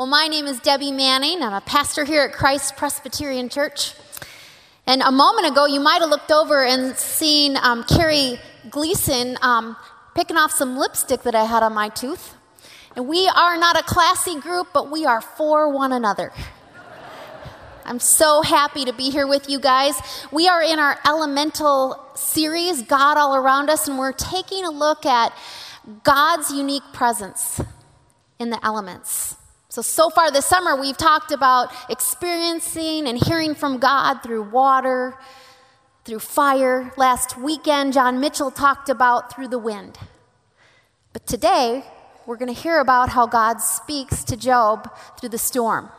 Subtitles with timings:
[0.00, 1.42] Well, my name is Debbie Manning.
[1.42, 3.92] I'm a pastor here at Christ Presbyterian Church.
[4.86, 8.40] And a moment ago, you might have looked over and seen um, Carrie
[8.70, 9.76] Gleason um,
[10.14, 12.34] picking off some lipstick that I had on my tooth.
[12.96, 16.32] And we are not a classy group, but we are for one another.
[17.84, 20.00] I'm so happy to be here with you guys.
[20.32, 25.04] We are in our elemental series, God All Around Us, and we're taking a look
[25.04, 25.34] at
[26.04, 27.60] God's unique presence
[28.38, 29.36] in the elements.
[29.70, 35.16] So, so far this summer, we've talked about experiencing and hearing from God through water,
[36.04, 36.92] through fire.
[36.96, 39.96] Last weekend, John Mitchell talked about through the wind.
[41.12, 41.84] But today,
[42.26, 44.90] we're going to hear about how God speaks to Job
[45.20, 45.90] through the storm.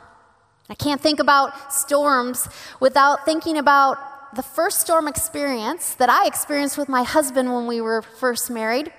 [0.70, 2.50] I can't think about storms
[2.82, 7.80] without thinking about the first storm experience that I experienced with my husband when we
[7.80, 8.92] were first married.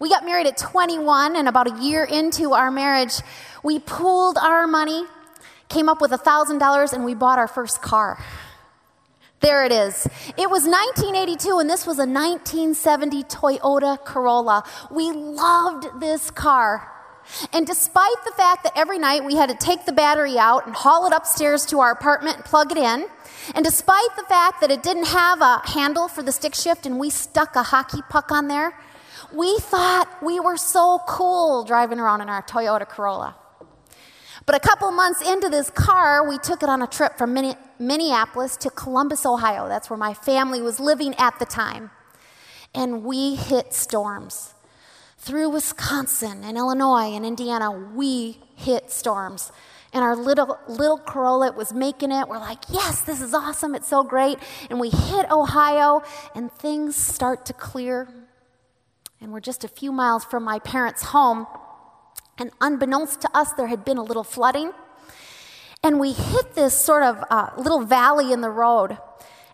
[0.00, 3.20] We got married at 21, and about a year into our marriage,
[3.62, 5.04] we pooled our money,
[5.68, 8.18] came up with $1,000, and we bought our first car.
[9.40, 10.06] There it is.
[10.38, 14.64] It was 1982, and this was a 1970 Toyota Corolla.
[14.90, 16.90] We loved this car.
[17.52, 20.74] And despite the fact that every night we had to take the battery out and
[20.74, 23.06] haul it upstairs to our apartment and plug it in,
[23.54, 26.98] and despite the fact that it didn't have a handle for the stick shift and
[26.98, 28.74] we stuck a hockey puck on there,
[29.34, 33.36] we thought we were so cool driving around in our Toyota Corolla.
[34.46, 37.38] But a couple months into this car, we took it on a trip from
[37.78, 39.68] Minneapolis to Columbus, Ohio.
[39.68, 41.90] That's where my family was living at the time.
[42.74, 44.54] And we hit storms.
[45.18, 49.52] Through Wisconsin and Illinois and Indiana, we hit storms.
[49.92, 52.26] And our little little Corolla was making it.
[52.28, 53.74] We're like, yes, this is awesome.
[53.74, 54.38] It's so great.
[54.70, 56.02] And we hit Ohio,
[56.34, 58.08] and things start to clear
[59.20, 61.46] and we're just a few miles from my parents' home.
[62.38, 64.72] And unbeknownst to us, there had been a little flooding.
[65.82, 68.96] And we hit this sort of uh, little valley in the road.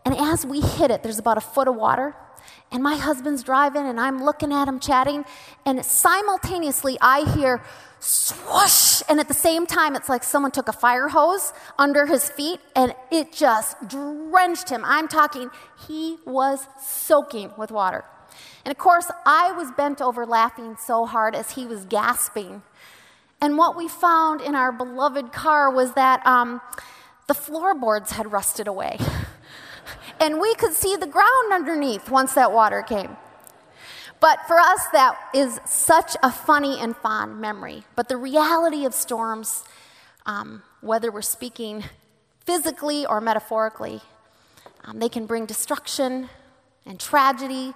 [0.05, 2.14] And as we hit it, there's about a foot of water.
[2.70, 5.24] And my husband's driving, and I'm looking at him chatting.
[5.64, 7.63] And simultaneously, I hear
[7.98, 9.02] swoosh.
[9.08, 12.61] And at the same time, it's like someone took a fire hose under his feet,
[12.74, 14.83] and it just drenched him.
[14.85, 15.51] I'm talking,
[15.89, 18.05] he was soaking with water.
[18.66, 22.62] And of course, I was bent over laughing so hard as he was gasping.
[23.40, 26.60] And what we found in our beloved car was that um,
[27.28, 28.98] the floorboards had rusted away.
[30.20, 33.16] and we could see the ground underneath once that water came.
[34.18, 37.84] But for us, that is such a funny and fond memory.
[37.94, 39.62] But the reality of storms,
[40.27, 41.84] um, whether we're speaking
[42.44, 44.00] physically or metaphorically,
[44.83, 46.28] um, they can bring destruction
[46.84, 47.72] and tragedy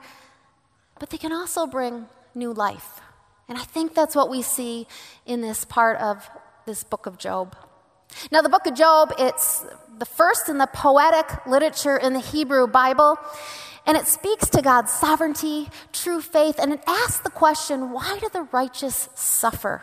[1.00, 3.00] but they can also bring new life.
[3.48, 4.86] And I think that's what we see
[5.26, 6.30] in this part of
[6.66, 7.56] this book of Job.
[8.30, 9.64] Now, the book of Job, it's
[9.98, 13.18] the first in the poetic literature in the Hebrew Bible,
[13.86, 18.28] and it speaks to God's sovereignty, true faith, and it asks the question why do
[18.32, 19.82] the righteous suffer?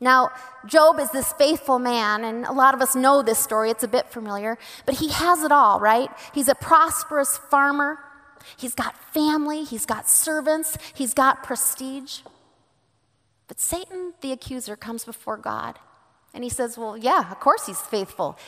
[0.00, 0.30] Now,
[0.66, 3.70] Job is this faithful man, and a lot of us know this story.
[3.70, 6.10] It's a bit familiar, but he has it all, right?
[6.34, 7.98] He's a prosperous farmer.
[8.56, 12.20] He's got family, he's got servants, he's got prestige.
[13.48, 15.78] But Satan, the accuser, comes before God
[16.34, 18.38] and he says, Well, yeah, of course he's faithful.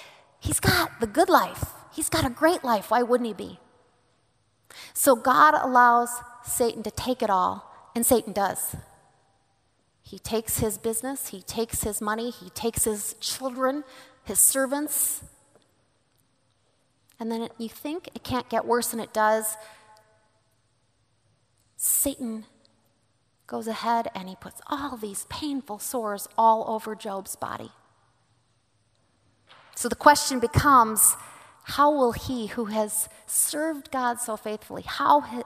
[0.40, 2.90] He's got the good life, he's got a great life.
[2.90, 3.58] Why wouldn't he be?
[4.92, 6.10] So God allows
[6.44, 8.76] Satan to take it all, and Satan does.
[10.02, 13.84] He takes his business, he takes his money, he takes his children,
[14.24, 15.22] his servants.
[17.18, 19.56] And then you think it can't get worse than it does.
[21.84, 22.46] Satan
[23.46, 27.70] goes ahead and he puts all these painful sores all over Job's body.
[29.76, 31.14] So the question becomes
[31.64, 35.44] how will he who has served God so faithfully, how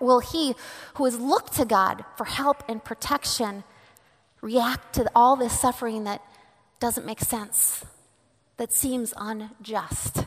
[0.00, 0.54] will he
[0.94, 3.62] who has looked to God for help and protection
[4.40, 6.22] react to all this suffering that
[6.80, 7.84] doesn't make sense,
[8.56, 10.24] that seems unjust?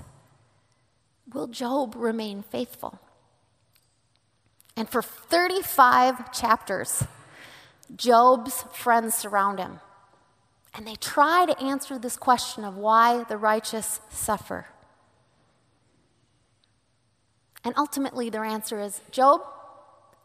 [1.33, 2.99] Will Job remain faithful?
[4.77, 7.03] And for 35 chapters,
[7.95, 9.79] Job's friends surround him.
[10.73, 14.67] And they try to answer this question of why the righteous suffer.
[17.63, 19.41] And ultimately, their answer is Job,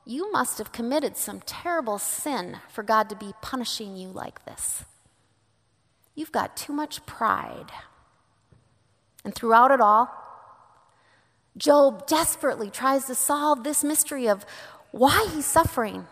[0.05, 4.85] you must have committed some terrible sin for God to be punishing you like this.
[6.15, 7.73] You've got too much pride.
[9.25, 10.22] And throughout it all,
[11.57, 14.47] Job desperately tries to solve this mystery of
[14.91, 16.07] why he's suffering.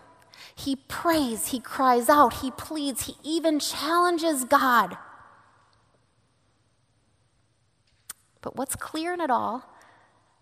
[0.54, 4.96] He prays, he cries out, he pleads, he even challenges God.
[8.42, 9.64] But what's clear in it all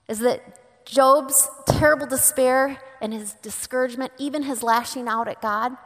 [0.09, 5.77] is that Job's terrible despair and his discouragement, even his lashing out at God,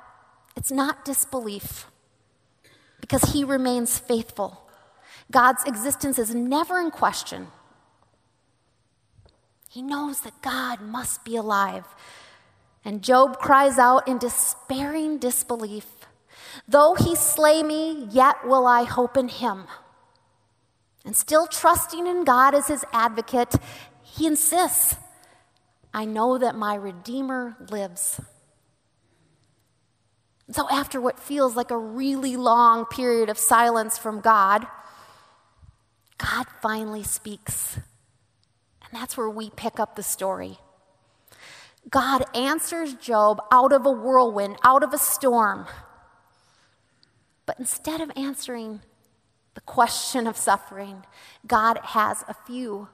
[0.57, 1.87] it's not disbelief
[3.01, 4.63] because he remains faithful.
[5.31, 7.49] God's existence is never in question.
[9.73, 11.87] He knows that God must be alive.
[12.85, 15.87] And Job cries out in despairing disbelief
[16.69, 19.65] Though he slay me, yet will I hope in him.
[21.05, 23.55] And still trusting in God as his advocate,
[24.03, 24.97] he insists
[25.95, 28.21] I know that my Redeemer lives.
[30.51, 34.67] So, after what feels like a really long period of silence from God,
[36.19, 37.79] God finally speaks.
[38.93, 40.59] And that's where we pick up the story.
[41.91, 45.67] God answers Job out of a whirlwind, out of a storm.
[47.47, 48.83] But instead of answering
[49.55, 51.05] the question of suffering,
[51.47, 52.89] God has a few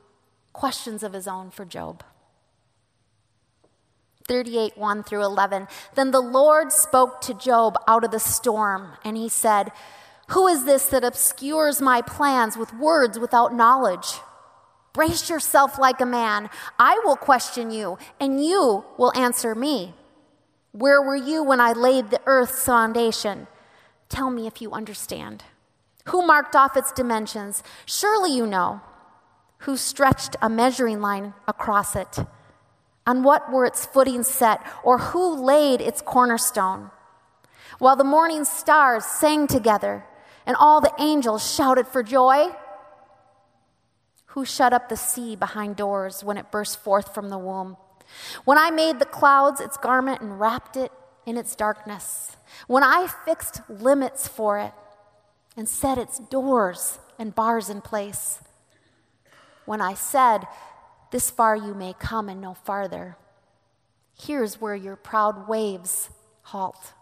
[0.53, 2.03] questions of his own for Job.
[4.27, 5.67] 38, 1 through 11.
[5.95, 9.73] Then the Lord spoke to Job out of the storm, and he said,
[10.29, 14.21] Who is this that obscures my plans with words without knowledge?
[14.99, 16.51] Brace yourself like a man.
[16.77, 19.95] I will question you, and you will answer me.
[20.73, 23.47] Where were you when I laid the earth's foundation?
[24.09, 25.45] Tell me if you understand.
[26.07, 27.63] Who marked off its dimensions?
[27.87, 28.81] Surely you know.
[29.59, 32.19] Who stretched a measuring line across it?
[33.07, 34.67] On what were its footings set?
[34.83, 36.91] Or who laid its cornerstone?
[37.79, 40.05] While the morning stars sang together
[40.45, 42.49] and all the angels shouted for joy,
[44.39, 47.77] who shut up the sea behind doors when it burst forth from the womb?
[48.45, 50.93] When I made the clouds its garment and wrapped it
[51.27, 52.37] in its darkness,
[52.69, 54.73] when I fixed limits for it
[55.57, 58.39] and set its doors and bars in place,
[59.65, 60.47] when I said,
[61.11, 63.17] This far you may come and no farther,
[64.17, 66.11] here's where your proud waves
[66.43, 66.93] halt.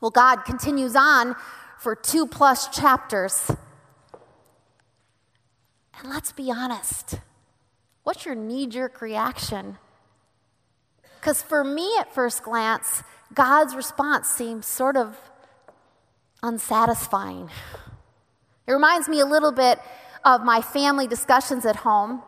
[0.00, 1.36] Well, God continues on
[1.78, 3.52] for two plus chapters
[6.00, 7.18] and let's be honest
[8.02, 9.78] what's your knee jerk reaction?
[11.20, 13.02] Because for me, at first glance,
[13.34, 15.16] God's response seems sort of
[16.42, 17.50] unsatisfying.
[18.66, 19.78] It reminds me a little bit
[20.24, 22.22] of my family discussions at home.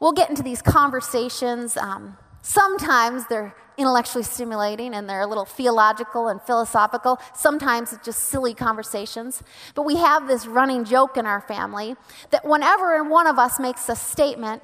[0.00, 1.76] We'll get into these conversations.
[1.76, 2.16] Um,
[2.48, 7.20] sometimes they're intellectually stimulating and they're a little theological and philosophical.
[7.34, 9.42] Sometimes it's just silly conversations.
[9.74, 11.94] But we have this running joke in our family
[12.30, 14.62] that whenever one of us makes a statement,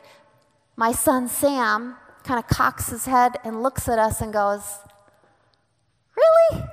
[0.76, 4.62] my son Sam kind of cocks his head and looks at us and goes,
[6.16, 6.64] Really?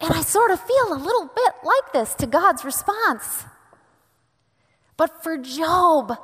[0.00, 3.44] And I sort of feel a little bit like this to God's response.
[4.96, 6.16] But for Job,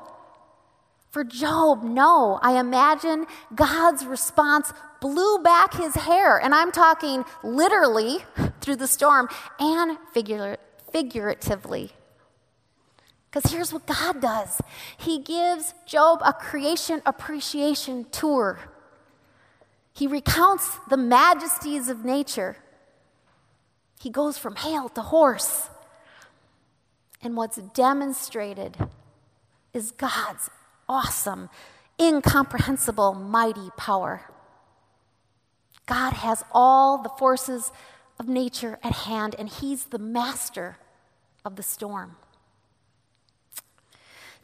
[1.13, 2.41] for Job, no.
[2.43, 8.25] I imagine God's response blew back his hair, and I'm talking literally
[8.63, 9.29] through the storm
[9.61, 10.57] and figura-
[10.91, 11.93] figuratively.
[13.31, 14.61] Because here's what God does
[14.97, 18.59] He gives Job a creation appreciation tour.
[19.93, 22.57] He recounts the majesties of nature.
[24.01, 25.69] He goes from hail to horse.
[27.21, 28.77] And what's demonstrated
[29.75, 30.51] is God's
[30.93, 31.49] awesome,
[31.99, 34.31] incomprehensible, mighty power.
[35.87, 37.73] God has all the forces
[38.21, 40.77] of nature at hand, and He's the master
[41.47, 42.17] of the storm.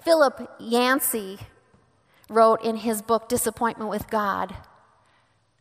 [0.03, 1.39] Philip Yancey
[2.31, 4.55] wrote in his book, Disappointment with God,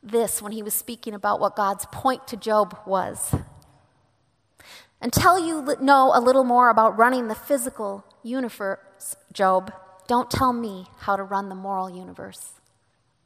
[0.01, 3.35] this when he was speaking about what God's point to Job was.
[5.01, 9.73] Until you know a little more about running the physical universe, Job,
[10.07, 12.53] don't tell me how to run the moral universe.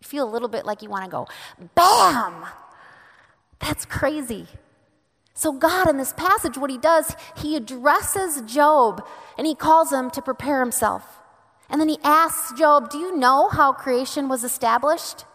[0.01, 1.27] You feel a little bit like you want to go,
[1.75, 2.45] bam!
[3.59, 4.47] That's crazy.
[5.33, 9.05] So, God, in this passage, what he does, he addresses Job
[9.37, 11.19] and he calls him to prepare himself.
[11.69, 15.25] And then he asks Job, Do you know how creation was established?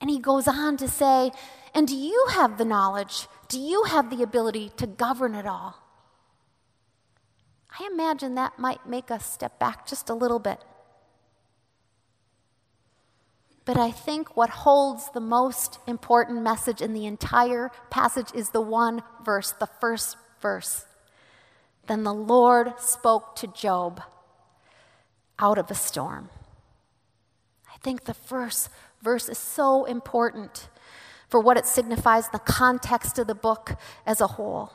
[0.00, 1.30] And he goes on to say,
[1.74, 3.26] And do you have the knowledge?
[3.48, 5.85] Do you have the ability to govern it all?
[7.78, 10.64] I imagine that might make us step back just a little bit.
[13.66, 18.60] But I think what holds the most important message in the entire passage is the
[18.60, 20.86] one verse, the first verse.
[21.88, 24.02] Then the Lord spoke to Job
[25.38, 26.30] out of a storm.
[27.68, 28.70] I think the first
[29.02, 30.68] verse is so important
[31.28, 34.72] for what it signifies, the context of the book as a whole.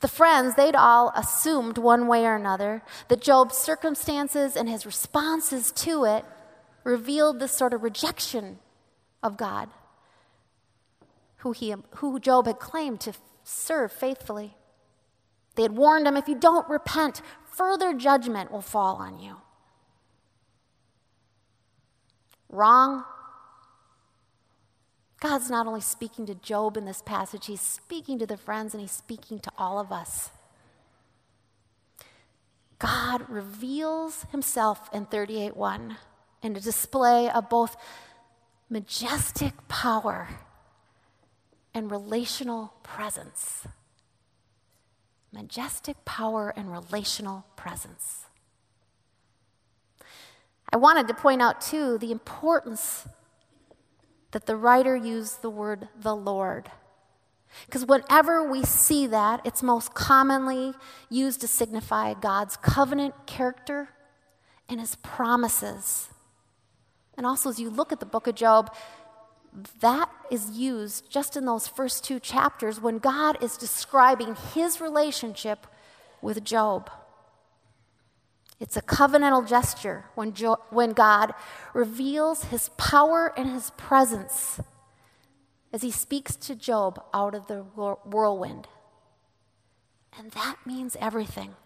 [0.00, 5.72] The friends, they'd all assumed one way or another that Job's circumstances and his responses
[5.72, 6.24] to it
[6.84, 8.58] revealed this sort of rejection
[9.22, 9.70] of God,
[11.36, 13.12] who, he, who Job had claimed to
[13.44, 14.56] serve faithfully.
[15.54, 19.36] They had warned him if you don't repent, further judgment will fall on you.
[22.48, 23.04] Wrong.
[25.22, 28.80] God's not only speaking to Job in this passage, he's speaking to the friends and
[28.80, 30.30] he's speaking to all of us.
[32.80, 35.96] God reveals himself in 38:1
[36.42, 37.76] in a display of both
[38.68, 40.28] majestic power
[41.72, 43.64] and relational presence.
[45.30, 48.26] Majestic power and relational presence.
[50.72, 53.06] I wanted to point out, too, the importance
[54.32, 56.70] that the writer used the word the Lord.
[57.66, 60.72] Because whenever we see that, it's most commonly
[61.10, 63.90] used to signify God's covenant character
[64.68, 66.08] and his promises.
[67.16, 68.74] And also, as you look at the book of Job,
[69.80, 75.66] that is used just in those first two chapters when God is describing his relationship
[76.22, 76.90] with Job.
[78.62, 81.34] It's a covenantal gesture when, jo- when God
[81.74, 84.60] reveals his power and his presence
[85.72, 87.62] as he speaks to Job out of the
[88.04, 88.68] whirlwind.
[90.16, 91.56] And that means everything.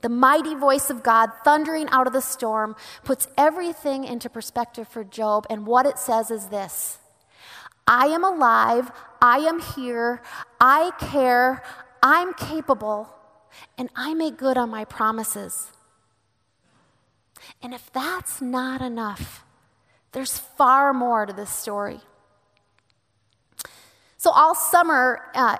[0.00, 2.74] The mighty voice of God thundering out of the storm
[3.04, 6.98] puts everything into perspective for Job, and what it says is this
[7.86, 8.90] I am alive,
[9.22, 10.22] I am here,
[10.60, 11.62] I care,
[12.02, 13.14] I'm capable,
[13.78, 15.70] and I make good on my promises.
[17.62, 19.44] And if that's not enough,
[20.12, 22.00] there's far more to this story.
[24.16, 25.58] So, all summer, uh,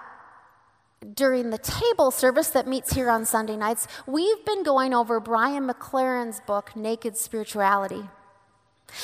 [1.12, 5.68] during the table service that meets here on Sunday nights, we've been going over Brian
[5.68, 8.08] McLaren's book, Naked Spirituality.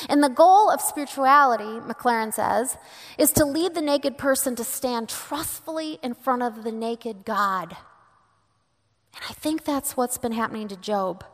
[0.08, 2.76] And the goal of spirituality, McLaren says,
[3.18, 7.76] is to lead the naked person to stand trustfully in front of the naked God.
[9.14, 11.24] And I think that's what's been happening to Job.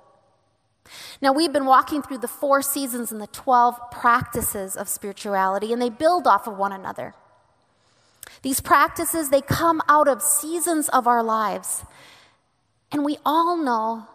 [1.21, 5.81] Now, we've been walking through the four seasons and the 12 practices of spirituality, and
[5.81, 7.14] they build off of one another.
[8.43, 11.85] These practices, they come out of seasons of our lives.
[12.93, 14.07] And we all know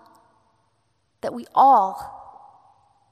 [1.22, 2.20] that we all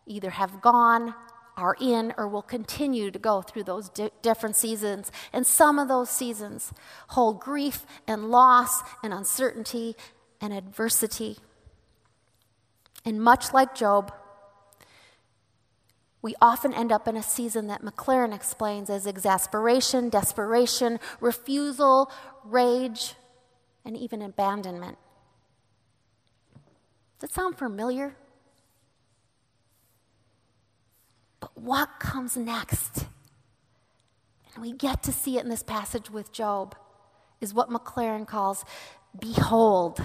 [0.06, 1.14] either have gone,
[1.56, 5.12] are in, or will continue to go through those di- different seasons.
[5.32, 6.74] And some of those seasons
[7.10, 9.96] hold grief and loss and uncertainty
[10.42, 11.38] and adversity.
[13.06, 14.14] And much like Job,
[16.22, 22.12] we often end up in a season that McLaren explains as exasperation, desperation, refusal,
[22.44, 23.16] rage,
[23.86, 24.98] and even abandonment.
[27.20, 28.16] Does that sound familiar?
[31.40, 33.06] But what comes next?
[34.54, 36.76] And we get to see it in this passage with Job,
[37.40, 38.66] is what McLaren calls
[39.18, 40.02] behold.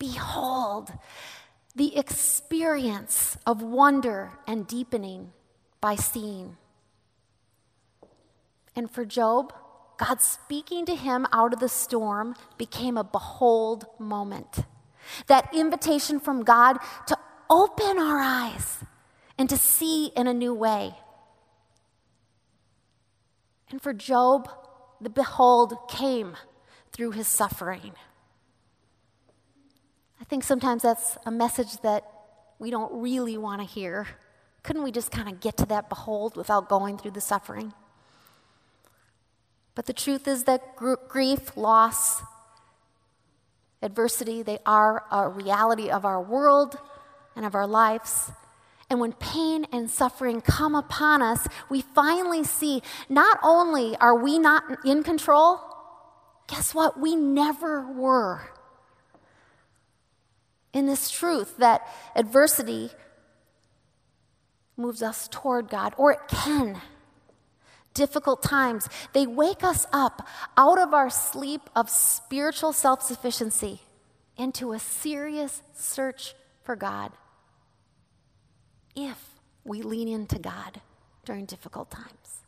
[0.00, 0.92] Behold
[1.76, 5.30] the experience of wonder and deepening
[5.80, 6.56] by seeing.
[8.74, 9.52] And for Job,
[9.98, 14.64] God speaking to him out of the storm became a behold moment.
[15.26, 18.78] That invitation from God to open our eyes
[19.38, 20.94] and to see in a new way.
[23.70, 24.50] And for Job,
[25.00, 26.36] the behold came
[26.92, 27.92] through his suffering.
[30.30, 32.04] I think sometimes that's a message that
[32.60, 34.06] we don't really want to hear.
[34.62, 37.72] Couldn't we just kind of get to that behold without going through the suffering?
[39.74, 42.22] But the truth is that grief, loss,
[43.82, 46.78] adversity, they are a reality of our world
[47.34, 48.30] and of our lives.
[48.88, 54.38] And when pain and suffering come upon us, we finally see not only are we
[54.38, 55.58] not in control,
[56.46, 57.00] guess what?
[57.00, 58.48] We never were
[60.72, 61.82] in this truth that
[62.14, 62.90] adversity
[64.76, 66.80] moves us toward God, or it can.
[67.92, 73.80] Difficult times, they wake us up out of our sleep of spiritual self sufficiency
[74.36, 77.12] into a serious search for God.
[78.94, 79.18] If
[79.64, 80.80] we lean into God
[81.24, 82.42] during difficult times.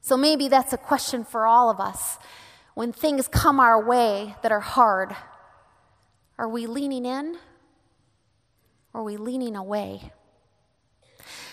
[0.00, 2.18] So maybe that's a question for all of us.
[2.74, 5.16] When things come our way that are hard,
[6.38, 7.36] are we leaning in
[8.92, 10.12] or are we leaning away?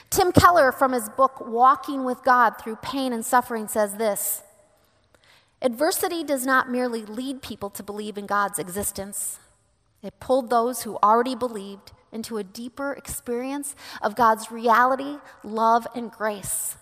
[0.10, 4.44] Tim Keller, from his book Walking with God Through Pain and Suffering, says this
[5.62, 9.40] Adversity does not merely lead people to believe in God's existence,
[10.04, 16.12] it pulled those who already believed into a deeper experience of God's reality, love, and
[16.12, 16.76] grace.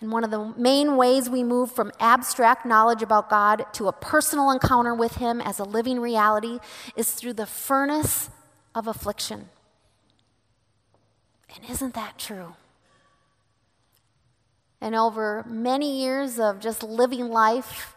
[0.00, 3.92] And one of the main ways we move from abstract knowledge about God to a
[3.92, 6.58] personal encounter with Him as a living reality
[6.96, 8.28] is through the furnace
[8.74, 9.48] of affliction.
[11.54, 12.56] And isn't that true?
[14.80, 17.94] And over many years of just living life,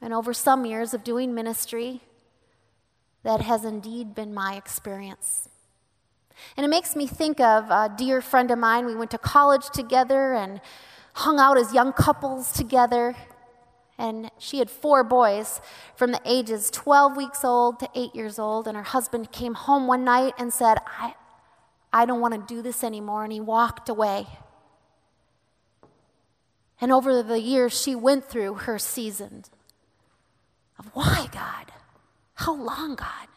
[0.00, 2.02] and over some years of doing ministry,
[3.24, 5.48] that has indeed been my experience.
[6.56, 8.86] And it makes me think of a dear friend of mine.
[8.86, 10.60] We went to college together and
[11.14, 13.16] hung out as young couples together.
[13.98, 15.60] And she had four boys
[15.94, 18.66] from the ages 12 weeks old to 8 years old.
[18.68, 21.14] And her husband came home one night and said, I,
[21.92, 23.24] I don't want to do this anymore.
[23.24, 24.26] And he walked away.
[26.80, 29.44] And over the years, she went through her season
[30.78, 31.72] of why, God?
[32.34, 33.28] How long, God?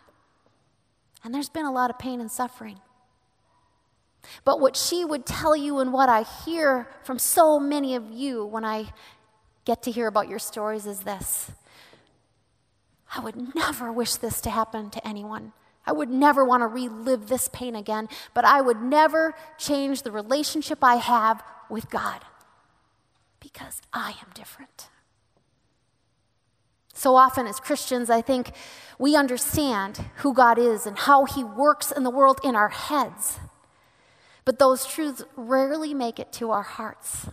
[1.23, 2.79] And there's been a lot of pain and suffering.
[4.43, 8.45] But what she would tell you and what I hear from so many of you
[8.45, 8.93] when I
[9.65, 11.51] get to hear about your stories is this
[13.15, 15.53] I would never wish this to happen to anyone.
[15.85, 20.11] I would never want to relive this pain again, but I would never change the
[20.11, 22.23] relationship I have with God
[23.39, 24.89] because I am different.
[26.93, 28.51] So often, as Christians, I think
[28.99, 33.39] we understand who God is and how He works in the world in our heads.
[34.45, 37.27] But those truths rarely make it to our hearts,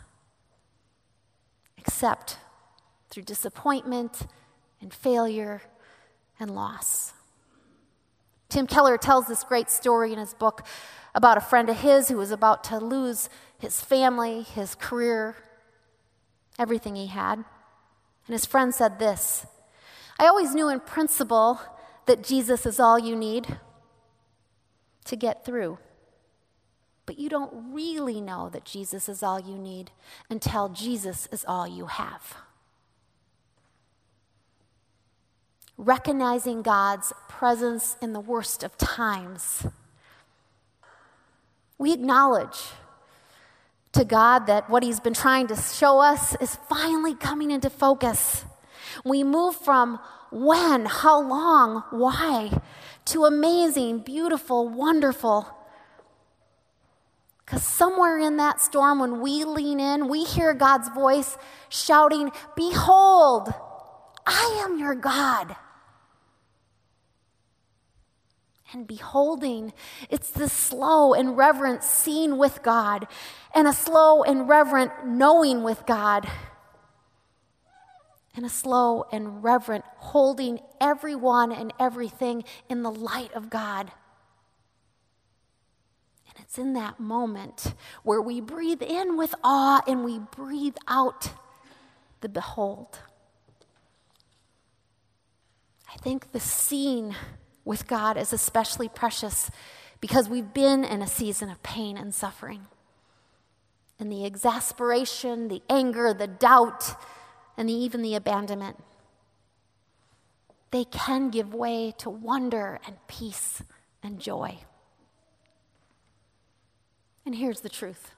[1.79, 2.39] except
[3.11, 4.27] through disappointment
[4.81, 5.63] and failure
[6.39, 7.13] and loss.
[8.49, 10.67] Tim Keller tells this great story in his book
[11.15, 15.35] about a friend of his who was about to lose his family, his career,
[16.59, 17.37] everything he had.
[18.27, 19.47] And his friend said this
[20.19, 21.61] I always knew in principle
[22.07, 23.59] that Jesus is all you need
[25.07, 25.79] to get through.
[27.07, 29.93] But you don't really know that Jesus is all you need
[30.29, 32.37] until Jesus is all you have.
[35.79, 39.67] Recognizing God's presence in the worst of times.
[41.79, 42.59] We acknowledge
[43.93, 48.45] to God that what He's been trying to show us is finally coming into focus.
[49.05, 52.61] We move from when, how long, why,
[53.07, 55.56] to amazing, beautiful, wonderful,
[57.47, 63.55] because somewhere in that storm, when we lean in, we hear God's voice shouting, Behold,
[64.27, 65.55] I am your God.
[68.73, 69.73] And beholding,
[70.11, 73.07] it's this slow and reverent seeing with God,
[73.55, 76.29] and a slow and reverent knowing with God,
[78.35, 83.93] and a slow and reverent holding everyone and everything in the light of God.
[86.47, 91.33] It's in that moment where we breathe in with awe and we breathe out
[92.21, 93.01] the behold.
[95.93, 97.17] I think the scene
[97.65, 99.51] with God is especially precious
[100.01, 102.67] because we've been in a season of pain and suffering.
[103.99, 106.95] And the exasperation, the anger, the doubt,
[107.57, 108.77] and the, even the abandonment.
[110.71, 113.63] They can give way to wonder and peace
[114.01, 114.59] and joy.
[117.27, 118.13] And here's the truth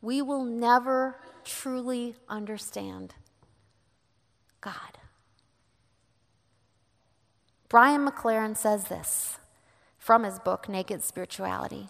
[0.00, 3.14] we will never truly understand
[4.60, 4.98] God.
[7.68, 9.38] Brian McLaren says this
[9.98, 11.88] from his book, Naked Spirituality.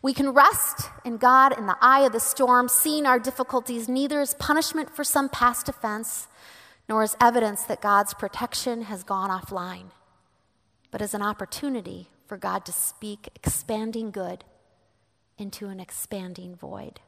[0.00, 4.20] We can rest in God in the eye of the storm, seeing our difficulties neither
[4.20, 6.28] as punishment for some past offense
[6.88, 9.90] nor as evidence that God's protection has gone offline,
[10.92, 14.44] but as an opportunity for God to speak expanding good
[15.42, 17.00] into an expanding void.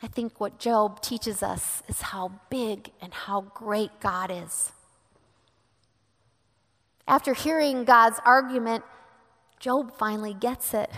[0.00, 4.72] I think what Job teaches us is how big and how great God is.
[7.08, 8.84] After hearing God's argument,
[9.58, 10.88] Job finally gets it.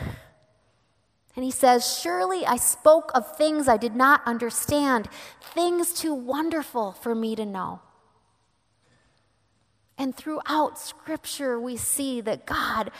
[1.34, 5.08] And he says, Surely I spoke of things I did not understand,
[5.40, 7.80] things too wonderful for me to know.
[10.00, 12.90] And throughout Scripture, we see that God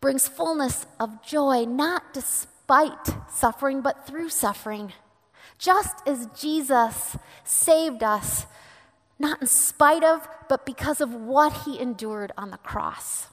[0.00, 4.92] brings fullness of joy, not despite suffering, but through suffering.
[5.58, 8.46] Just as Jesus saved us,
[9.18, 13.26] not in spite of, but because of what he endured on the cross.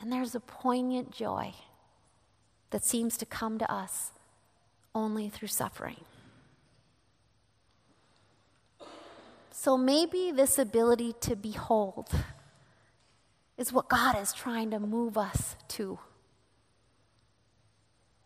[0.00, 1.52] And there's a poignant joy
[2.70, 4.10] that seems to come to us
[4.94, 6.00] only through suffering.
[9.56, 12.10] So maybe this ability to behold
[13.56, 16.00] is what God is trying to move us to.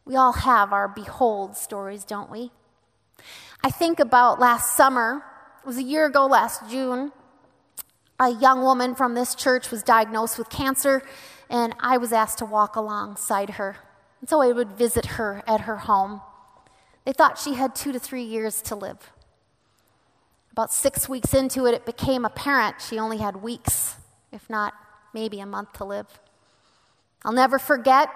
[0.07, 2.51] We all have our behold stories, don't we?
[3.62, 5.23] I think about last summer,
[5.62, 7.12] it was a year ago last June.
[8.19, 11.03] A young woman from this church was diagnosed with cancer,
[11.51, 13.77] and I was asked to walk alongside her.
[14.21, 16.23] And so I would visit her at her home.
[17.05, 19.12] They thought she had two to three years to live.
[20.59, 23.94] About six weeks into it, it became apparent she only had weeks,
[24.33, 24.75] if not
[25.14, 26.18] maybe a month to live.
[27.25, 28.09] I'll never forget,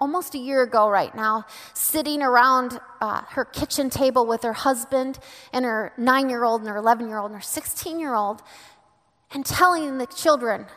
[0.00, 5.18] almost a year ago right now, sitting around uh, her kitchen table with her husband
[5.52, 8.40] and her nine year old and her 11 year old and her 16 year old,
[9.30, 10.68] and telling the children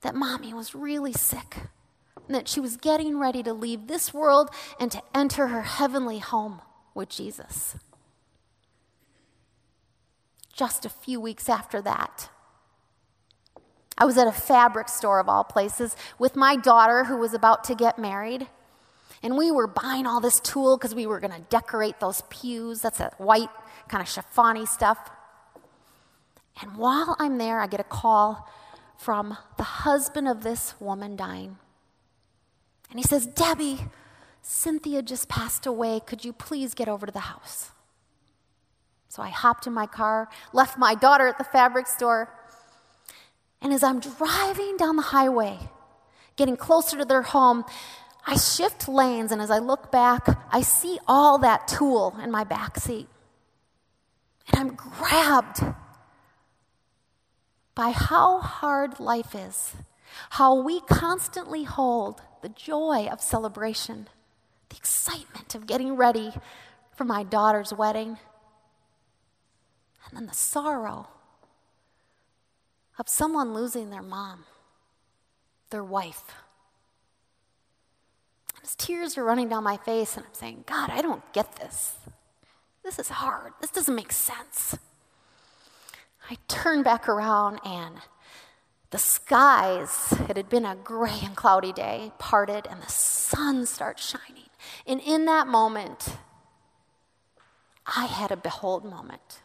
[0.00, 1.58] that mommy was really sick
[2.26, 4.48] and that she was getting ready to leave this world
[4.80, 6.62] and to enter her heavenly home
[6.94, 7.76] with Jesus
[10.56, 12.30] just a few weeks after that.
[13.98, 17.64] I was at a fabric store of all places with my daughter who was about
[17.64, 18.48] to get married.
[19.22, 22.82] And we were buying all this tulle because we were going to decorate those pews.
[22.82, 23.48] That's that white
[23.88, 25.10] kind of chiffony stuff.
[26.60, 28.48] And while I'm there, I get a call
[28.98, 31.58] from the husband of this woman dying.
[32.90, 33.86] And he says, Debbie,
[34.42, 36.00] Cynthia just passed away.
[36.04, 37.70] Could you please get over to the house?
[39.08, 42.28] So I hopped in my car, left my daughter at the fabric store.
[43.62, 45.58] And as I'm driving down the highway,
[46.36, 47.64] getting closer to their home,
[48.26, 52.44] I shift lanes, and as I look back, I see all that tulle in my
[52.44, 53.08] back seat.
[54.48, 55.62] And I'm grabbed
[57.74, 59.74] by how hard life is,
[60.30, 64.08] how we constantly hold the joy of celebration,
[64.70, 66.32] the excitement of getting ready
[66.96, 68.18] for my daughter's wedding
[70.06, 71.08] and then the sorrow
[72.98, 74.44] of someone losing their mom,
[75.70, 76.34] their wife.
[78.56, 81.54] And As tears are running down my face, and I'm saying, God, I don't get
[81.54, 81.94] this.
[82.82, 83.52] This is hard.
[83.60, 84.76] This doesn't make sense.
[86.28, 87.98] I turn back around, and
[88.90, 94.04] the skies, it had been a gray and cloudy day, parted, and the sun starts
[94.04, 94.50] shining.
[94.84, 96.16] And in that moment,
[97.86, 99.42] I had a behold moment.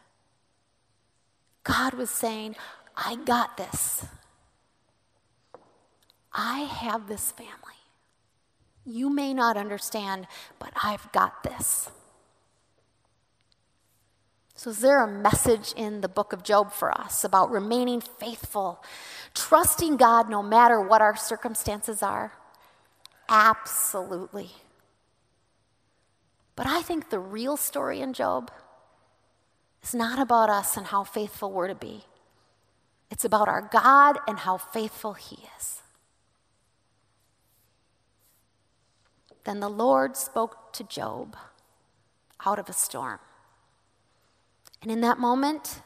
[1.64, 2.56] God was saying,
[2.96, 4.04] I got this.
[6.32, 7.52] I have this family.
[8.84, 10.26] You may not understand,
[10.58, 11.90] but I've got this.
[14.54, 18.82] So, is there a message in the book of Job for us about remaining faithful,
[19.34, 22.32] trusting God no matter what our circumstances are?
[23.28, 24.50] Absolutely.
[26.54, 28.50] But I think the real story in Job
[29.82, 32.04] it's not about us and how faithful we're to be.
[33.10, 35.82] It's about our God and how faithful He is.
[39.44, 41.36] Then the Lord spoke to Job
[42.46, 43.18] out of a storm.
[44.80, 45.82] And in that moment,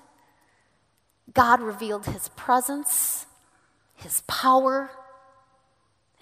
[1.33, 3.27] God revealed His presence,
[3.95, 4.91] His power,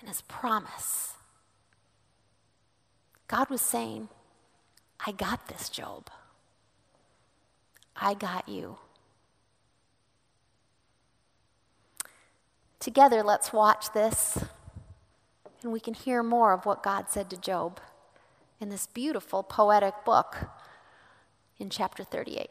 [0.00, 1.12] and His promise.
[3.26, 4.08] God was saying,
[5.04, 6.08] I got this, Job.
[8.04, 8.76] I got you.
[12.78, 14.44] Together, let's watch this,
[15.62, 17.80] and we can hear more of what God said to Job
[18.60, 20.36] in this beautiful poetic book
[21.58, 22.50] in chapter 38.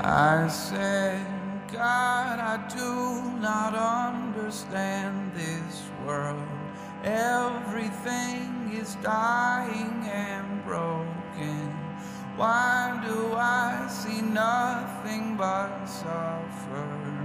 [0.00, 1.37] I said
[1.72, 6.48] God, I do not understand this world.
[7.04, 11.68] Everything is dying and broken.
[12.36, 17.18] Why do I see nothing but suffering?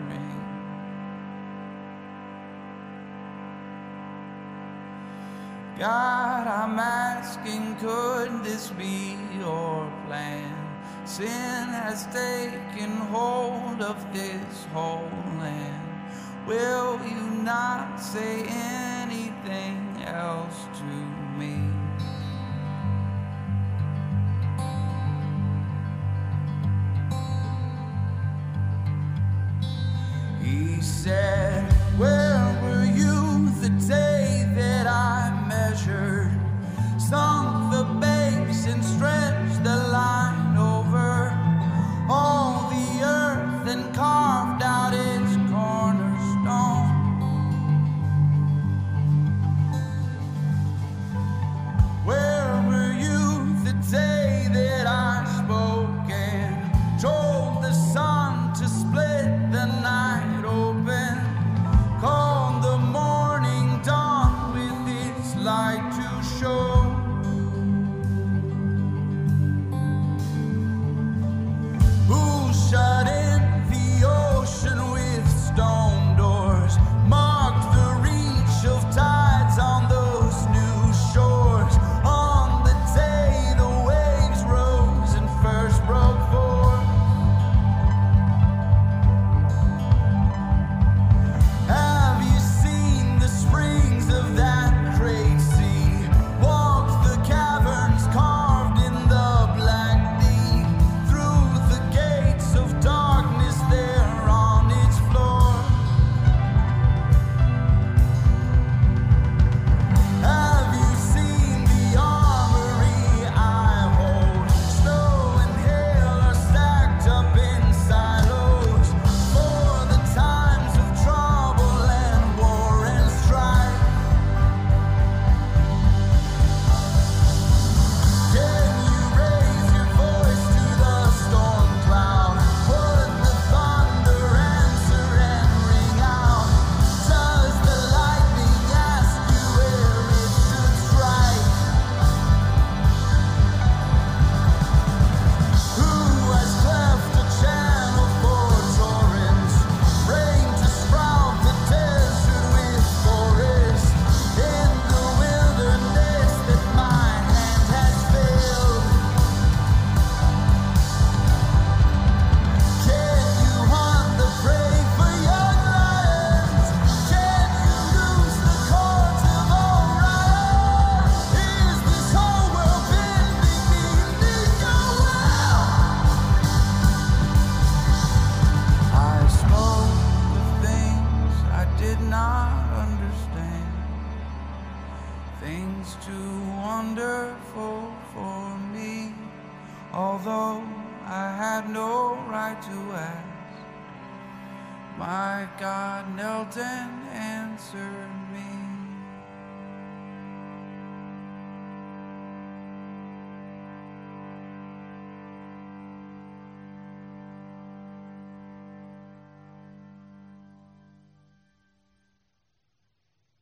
[5.79, 10.62] God, I'm asking, could this be your plan?
[11.05, 16.47] Sin has taken hold of this whole land.
[16.47, 20.83] Will you not say anything else to
[21.37, 21.72] me?
[57.73, 59.52] sun to split.